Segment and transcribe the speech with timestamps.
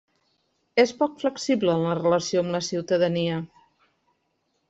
[0.83, 3.39] És poc flexible en la relació amb la ciutadania.